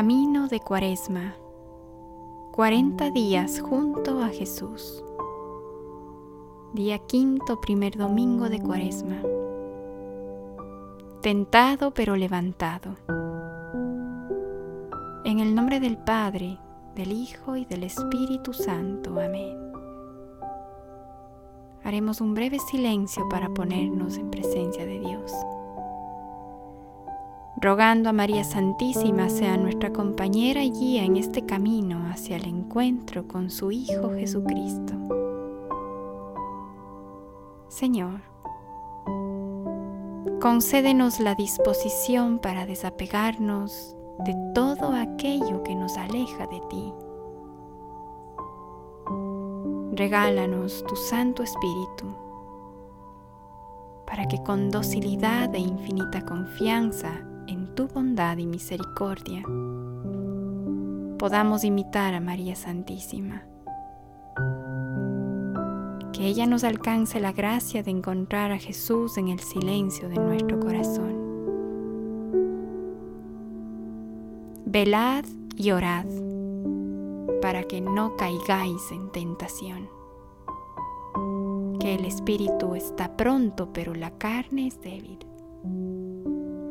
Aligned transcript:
Camino 0.00 0.48
de 0.48 0.60
Cuaresma. 0.60 1.34
40 2.52 3.10
días 3.10 3.60
junto 3.60 4.22
a 4.22 4.28
Jesús. 4.28 5.04
Día 6.72 6.98
quinto, 7.00 7.60
primer 7.60 7.98
domingo 7.98 8.48
de 8.48 8.62
Cuaresma. 8.62 9.20
Tentado 11.20 11.90
pero 11.90 12.16
levantado. 12.16 12.96
En 15.26 15.38
el 15.38 15.54
nombre 15.54 15.80
del 15.80 15.98
Padre, 15.98 16.58
del 16.94 17.12
Hijo 17.12 17.56
y 17.56 17.66
del 17.66 17.84
Espíritu 17.84 18.54
Santo. 18.54 19.20
Amén. 19.20 19.54
Haremos 21.84 22.22
un 22.22 22.32
breve 22.32 22.58
silencio 22.58 23.28
para 23.28 23.50
ponernos 23.50 24.16
en 24.16 24.30
presencia 24.30 24.86
de 24.86 24.98
Dios 24.98 25.30
rogando 27.60 28.08
a 28.08 28.12
María 28.12 28.42
Santísima 28.42 29.28
sea 29.28 29.58
nuestra 29.58 29.92
compañera 29.92 30.62
y 30.62 30.70
guía 30.70 31.04
en 31.04 31.16
este 31.16 31.44
camino 31.44 32.08
hacia 32.10 32.36
el 32.36 32.46
encuentro 32.46 33.28
con 33.28 33.50
su 33.50 33.70
Hijo 33.70 34.12
Jesucristo. 34.14 34.94
Señor, 37.68 38.22
concédenos 40.40 41.20
la 41.20 41.34
disposición 41.34 42.38
para 42.38 42.64
desapegarnos 42.64 43.94
de 44.24 44.34
todo 44.54 44.92
aquello 44.94 45.62
que 45.62 45.74
nos 45.74 45.98
aleja 45.98 46.46
de 46.46 46.60
ti. 46.70 46.92
Regálanos 49.92 50.82
tu 50.86 50.96
Santo 50.96 51.42
Espíritu 51.42 52.06
para 54.06 54.26
que 54.26 54.42
con 54.42 54.70
docilidad 54.70 55.54
e 55.54 55.58
infinita 55.58 56.24
confianza 56.24 57.29
tu 57.80 57.88
bondad 57.88 58.36
y 58.36 58.44
misericordia 58.44 59.42
podamos 61.18 61.64
imitar 61.64 62.12
a 62.12 62.20
María 62.20 62.54
Santísima. 62.54 63.42
Que 66.12 66.26
ella 66.26 66.44
nos 66.46 66.62
alcance 66.62 67.20
la 67.20 67.32
gracia 67.32 67.82
de 67.82 67.90
encontrar 67.90 68.52
a 68.52 68.58
Jesús 68.58 69.16
en 69.16 69.28
el 69.28 69.40
silencio 69.40 70.10
de 70.10 70.16
nuestro 70.16 70.60
corazón. 70.60 71.14
Velad 74.66 75.24
y 75.56 75.70
orad 75.70 76.04
para 77.40 77.62
que 77.62 77.80
no 77.80 78.14
caigáis 78.16 78.92
en 78.92 79.10
tentación. 79.10 79.88
Que 81.80 81.94
el 81.94 82.04
espíritu 82.04 82.74
está 82.74 83.16
pronto, 83.16 83.72
pero 83.72 83.94
la 83.94 84.10
carne 84.18 84.66
es 84.66 84.78
débil. 84.82 85.29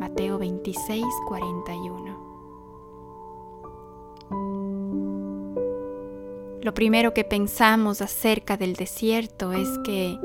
Mateo 0.09 0.39
26, 0.39 1.05
41. 1.27 2.17
Lo 6.61 6.73
primero 6.73 7.13
que 7.13 7.23
pensamos 7.23 8.01
acerca 8.01 8.57
del 8.57 8.73
desierto 8.73 9.53
es 9.53 9.69
que 9.85 10.17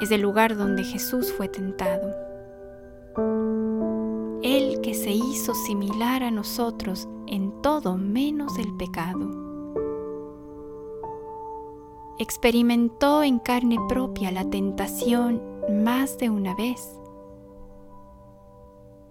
es 0.00 0.10
el 0.10 0.22
lugar 0.22 0.56
donde 0.56 0.82
Jesús 0.82 1.30
fue 1.32 1.48
tentado. 1.48 2.08
Él 4.42 4.80
que 4.82 4.94
se 4.94 5.10
hizo 5.10 5.54
similar 5.54 6.22
a 6.22 6.30
nosotros 6.30 7.06
en 7.26 7.60
todo 7.60 7.98
menos 7.98 8.58
el 8.58 8.74
pecado. 8.76 9.30
Experimentó 12.18 13.22
en 13.22 13.40
carne 13.40 13.76
propia 13.88 14.32
la 14.32 14.48
tentación 14.48 15.42
más 15.84 16.16
de 16.18 16.30
una 16.30 16.54
vez 16.56 17.03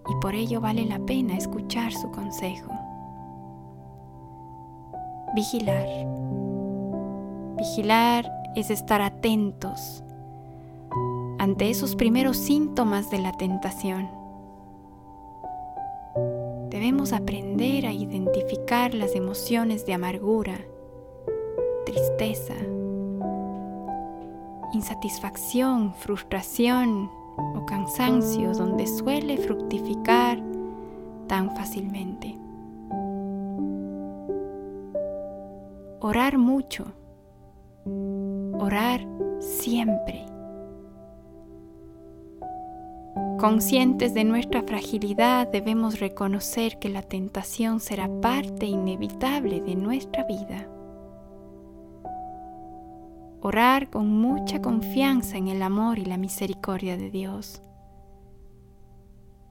y 0.08 0.14
por 0.20 0.34
ello 0.34 0.60
vale 0.60 0.84
la 0.84 0.98
pena 0.98 1.36
escuchar 1.36 1.92
su 1.92 2.10
consejo. 2.10 2.70
Vigilar. 5.34 5.86
Vigilar 7.56 8.30
es 8.54 8.70
estar 8.70 9.02
atentos 9.02 10.04
ante 11.38 11.70
esos 11.70 11.96
primeros 11.96 12.36
síntomas 12.36 13.10
de 13.10 13.18
la 13.18 13.32
tentación. 13.32 14.08
Debemos 16.70 17.12
aprender 17.12 17.86
a 17.86 17.92
identificar 17.92 18.94
las 18.94 19.14
emociones 19.14 19.86
de 19.86 19.94
amargura, 19.94 20.58
tristeza, 21.86 22.54
insatisfacción, 24.72 25.94
frustración, 25.94 27.10
o 27.36 27.64
cansancio 27.66 28.52
donde 28.52 28.86
suele 28.86 29.36
fructificar 29.38 30.38
tan 31.26 31.54
fácilmente. 31.56 32.38
Orar 36.00 36.38
mucho, 36.38 36.84
orar 38.58 39.06
siempre. 39.38 40.26
Conscientes 43.38 44.14
de 44.14 44.24
nuestra 44.24 44.62
fragilidad 44.62 45.48
debemos 45.48 46.00
reconocer 46.00 46.78
que 46.78 46.88
la 46.88 47.02
tentación 47.02 47.80
será 47.80 48.08
parte 48.20 48.66
inevitable 48.66 49.60
de 49.60 49.74
nuestra 49.74 50.24
vida 50.24 50.68
orar 53.46 53.90
con 53.90 54.08
mucha 54.08 54.62
confianza 54.62 55.36
en 55.36 55.48
el 55.48 55.60
amor 55.60 55.98
y 55.98 56.06
la 56.06 56.16
misericordia 56.16 56.96
de 56.96 57.10
Dios, 57.10 57.60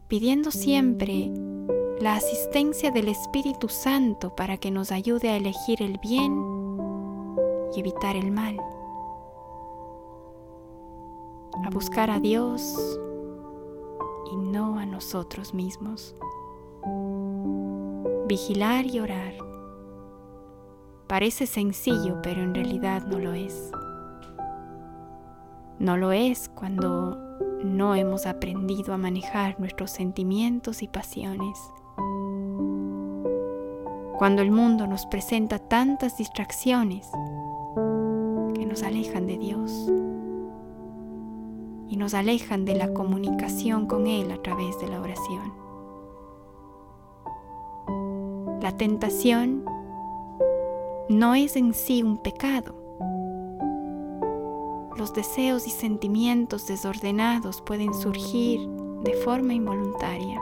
pidiendo 0.07 0.49
siempre 0.49 1.31
la 1.99 2.15
asistencia 2.15 2.89
del 2.89 3.07
Espíritu 3.07 3.69
Santo 3.69 4.35
para 4.35 4.57
que 4.57 4.71
nos 4.71 4.91
ayude 4.91 5.29
a 5.29 5.37
elegir 5.37 5.83
el 5.83 5.99
bien 5.99 6.35
y 7.75 7.81
evitar 7.81 8.15
el 8.15 8.31
mal, 8.31 8.57
a 11.63 11.69
buscar 11.69 12.09
a 12.09 12.19
Dios 12.19 12.75
y 14.31 14.37
no 14.37 14.79
a 14.79 14.87
nosotros 14.87 15.53
mismos, 15.53 16.15
vigilar 18.27 18.87
y 18.87 18.99
orar. 18.99 19.35
Parece 21.05 21.45
sencillo, 21.45 22.23
pero 22.23 22.41
en 22.41 22.55
realidad 22.55 23.05
no 23.05 23.19
lo 23.19 23.33
es. 23.33 23.71
No 25.83 25.97
lo 25.97 26.13
es 26.13 26.47
cuando 26.47 27.17
no 27.61 27.93
hemos 27.93 28.25
aprendido 28.25 28.93
a 28.93 28.97
manejar 28.97 29.59
nuestros 29.59 29.91
sentimientos 29.91 30.81
y 30.81 30.87
pasiones. 30.87 31.59
Cuando 34.17 34.41
el 34.41 34.49
mundo 34.49 34.87
nos 34.87 35.05
presenta 35.05 35.59
tantas 35.59 36.17
distracciones 36.17 37.11
que 38.53 38.65
nos 38.65 38.81
alejan 38.81 39.27
de 39.27 39.37
Dios 39.37 39.91
y 41.89 41.97
nos 41.97 42.13
alejan 42.13 42.63
de 42.63 42.75
la 42.75 42.93
comunicación 42.93 43.85
con 43.85 44.07
Él 44.07 44.31
a 44.31 44.41
través 44.41 44.79
de 44.79 44.87
la 44.87 45.01
oración. 45.01 45.53
La 48.61 48.77
tentación 48.77 49.65
no 51.09 51.35
es 51.35 51.57
en 51.57 51.73
sí 51.73 52.03
un 52.03 52.19
pecado, 52.19 52.82
los 54.97 55.13
deseos 55.13 55.67
y 55.67 55.71
sentimientos 55.71 56.67
desordenados 56.67 57.61
pueden 57.61 57.93
surgir 57.93 58.59
de 59.03 59.13
forma 59.23 59.53
involuntaria. 59.53 60.39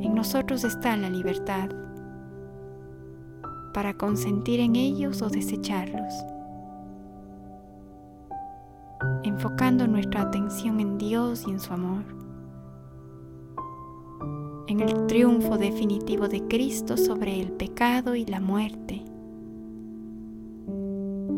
En 0.00 0.14
nosotros 0.14 0.64
está 0.64 0.96
la 0.96 1.10
libertad 1.10 1.70
para 3.72 3.94
consentir 3.94 4.60
en 4.60 4.76
ellos 4.76 5.22
o 5.22 5.28
desecharlos, 5.28 6.14
enfocando 9.22 9.86
nuestra 9.86 10.22
atención 10.22 10.80
en 10.80 10.98
Dios 10.98 11.44
y 11.46 11.50
en 11.50 11.60
su 11.60 11.72
amor, 11.72 12.04
en 14.68 14.80
el 14.80 15.06
triunfo 15.06 15.56
definitivo 15.56 16.28
de 16.28 16.46
Cristo 16.48 16.96
sobre 16.96 17.40
el 17.40 17.52
pecado 17.52 18.14
y 18.14 18.24
la 18.26 18.40
muerte 18.40 19.04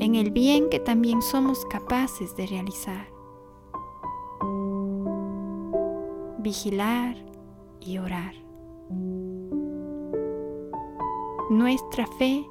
en 0.00 0.14
el 0.14 0.30
bien 0.30 0.70
que 0.70 0.78
también 0.78 1.22
somos 1.22 1.64
capaces 1.66 2.36
de 2.36 2.46
realizar. 2.46 3.08
Vigilar 6.38 7.16
y 7.80 7.98
orar. 7.98 8.34
Nuestra 11.50 12.06
fe 12.06 12.46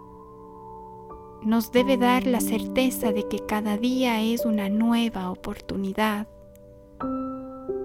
nos 1.43 1.71
debe 1.71 1.97
dar 1.97 2.27
la 2.27 2.41
certeza 2.41 3.11
de 3.11 3.27
que 3.27 3.39
cada 3.39 3.77
día 3.77 4.21
es 4.21 4.45
una 4.45 4.69
nueva 4.69 5.31
oportunidad 5.31 6.27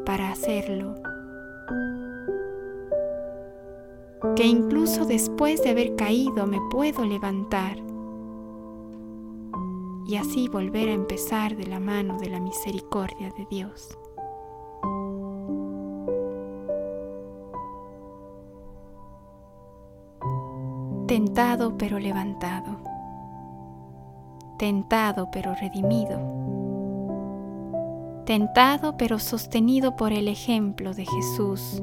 para 0.04 0.30
hacerlo. 0.30 0.94
Que 4.34 4.44
incluso 4.44 5.04
después 5.04 5.62
de 5.62 5.70
haber 5.70 5.94
caído 5.94 6.46
me 6.46 6.60
puedo 6.70 7.04
levantar 7.04 7.91
y 10.12 10.16
así 10.16 10.46
volver 10.46 10.90
a 10.90 10.92
empezar 10.92 11.56
de 11.56 11.66
la 11.66 11.80
mano 11.80 12.18
de 12.18 12.28
la 12.28 12.38
misericordia 12.38 13.30
de 13.30 13.46
Dios. 13.46 13.96
Tentado 21.06 21.78
pero 21.78 21.98
levantado. 21.98 22.76
Tentado 24.58 25.30
pero 25.32 25.54
redimido. 25.54 26.20
Tentado 28.26 28.98
pero 28.98 29.18
sostenido 29.18 29.96
por 29.96 30.12
el 30.12 30.28
ejemplo 30.28 30.92
de 30.92 31.06
Jesús, 31.06 31.82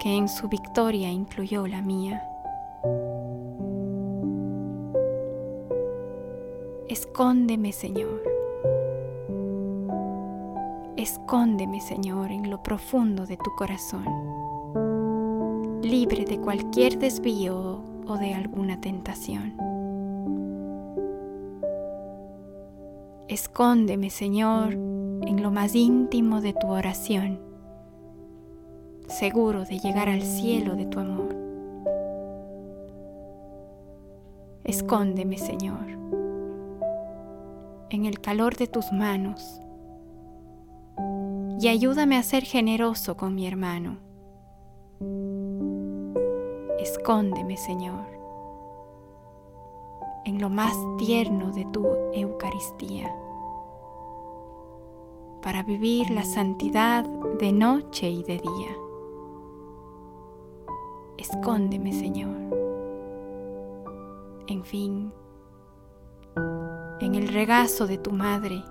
que 0.00 0.16
en 0.16 0.30
su 0.30 0.48
victoria 0.48 1.10
incluyó 1.10 1.66
la 1.66 1.82
mía. 1.82 2.26
Escóndeme, 6.94 7.72
Señor. 7.72 8.22
Escóndeme, 10.96 11.80
Señor, 11.80 12.30
en 12.30 12.48
lo 12.48 12.62
profundo 12.62 13.26
de 13.26 13.36
tu 13.36 13.50
corazón, 13.58 14.04
libre 15.82 16.24
de 16.24 16.38
cualquier 16.38 16.96
desvío 17.00 17.82
o 18.06 18.16
de 18.16 18.34
alguna 18.34 18.80
tentación. 18.80 19.56
Escóndeme, 23.26 24.08
Señor, 24.08 24.74
en 24.74 25.42
lo 25.42 25.50
más 25.50 25.74
íntimo 25.74 26.40
de 26.40 26.52
tu 26.52 26.68
oración, 26.68 27.40
seguro 29.08 29.64
de 29.64 29.80
llegar 29.80 30.08
al 30.08 30.22
cielo 30.22 30.76
de 30.76 30.86
tu 30.86 31.00
amor. 31.00 31.34
Escóndeme, 34.62 35.38
Señor 35.38 35.94
en 37.90 38.06
el 38.06 38.20
calor 38.20 38.56
de 38.56 38.66
tus 38.66 38.92
manos 38.92 39.60
y 41.60 41.68
ayúdame 41.68 42.16
a 42.16 42.22
ser 42.22 42.44
generoso 42.44 43.16
con 43.16 43.34
mi 43.34 43.46
hermano. 43.46 43.98
Escóndeme, 46.78 47.56
Señor, 47.56 48.04
en 50.24 50.40
lo 50.40 50.50
más 50.50 50.74
tierno 50.98 51.52
de 51.52 51.64
tu 51.66 51.86
Eucaristía, 52.12 53.14
para 55.42 55.62
vivir 55.62 56.10
la 56.10 56.24
santidad 56.24 57.04
de 57.38 57.52
noche 57.52 58.10
y 58.10 58.22
de 58.24 58.38
día. 58.38 58.76
Escóndeme, 61.16 61.92
Señor. 61.92 62.36
En 64.46 64.64
fin, 64.64 65.12
el 67.16 67.28
regazo 67.28 67.86
de 67.86 67.96
tu 67.96 68.10
madre 68.10 68.64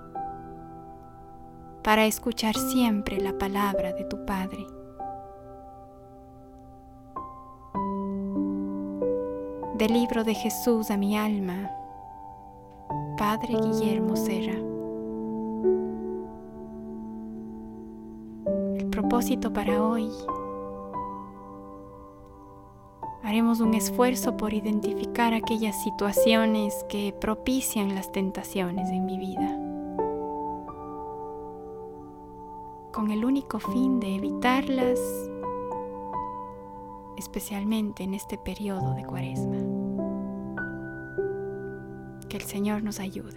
para 1.82 2.04
escuchar 2.04 2.54
siempre 2.54 3.18
la 3.18 3.38
palabra 3.38 3.92
de 3.92 4.04
tu 4.04 4.24
Padre. 4.26 4.66
Del 9.78 9.92
libro 9.92 10.24
de 10.24 10.34
Jesús 10.34 10.90
a 10.90 10.96
mi 10.96 11.16
alma, 11.16 11.70
Padre 13.16 13.54
Guillermo 13.54 14.14
Serra. 14.16 14.58
El 18.78 18.86
propósito 18.90 19.52
para 19.52 19.82
hoy 19.82 20.10
Haremos 23.34 23.58
un 23.58 23.74
esfuerzo 23.74 24.36
por 24.36 24.54
identificar 24.54 25.34
aquellas 25.34 25.82
situaciones 25.82 26.86
que 26.88 27.12
propician 27.20 27.92
las 27.96 28.12
tentaciones 28.12 28.88
en 28.90 29.06
mi 29.06 29.18
vida, 29.18 29.58
con 32.92 33.10
el 33.10 33.24
único 33.24 33.58
fin 33.58 33.98
de 33.98 34.14
evitarlas, 34.14 35.00
especialmente 37.16 38.04
en 38.04 38.14
este 38.14 38.38
periodo 38.38 38.94
de 38.94 39.04
cuaresma. 39.04 39.56
Que 42.28 42.36
el 42.36 42.44
Señor 42.44 42.84
nos 42.84 43.00
ayude. 43.00 43.34